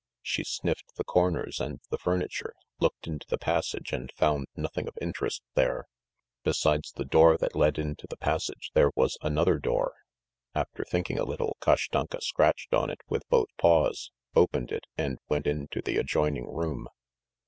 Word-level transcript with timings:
She 0.23 0.43
sniffed 0.43 0.95
the 0.95 1.03
corners 1.03 1.59
and 1.59 1.79
the 1.91 1.97
furniture, 1.99 2.55
looked 2.79 3.05
into 3.05 3.27
the 3.29 3.37
passage 3.37 3.93
and 3.93 4.11
found 4.13 4.47
nothing 4.55 4.87
of 4.87 4.97
interest 4.99 5.43
there. 5.53 5.85
Besides 6.43 6.91
the 6.93 7.05
door 7.05 7.37
that 7.37 7.55
led 7.55 7.77
into 7.77 8.07
the 8.09 8.17
passage 8.17 8.71
there 8.73 8.89
was 8.95 9.19
another 9.21 9.59
door. 9.59 9.93
After 10.55 10.83
thinking 10.85 11.19
a 11.19 11.23
little 11.23 11.55
Kashtanka 11.61 12.21
scratched 12.23 12.73
on 12.73 12.89
it 12.89 13.01
with 13.09 13.29
both 13.29 13.49
paws, 13.59 14.09
opened 14.35 14.71
it, 14.71 14.87
and 14.97 15.19
went 15.29 15.45
into 15.45 15.83
the 15.83 15.97
adjoining 15.97 16.51
room. 16.51 16.87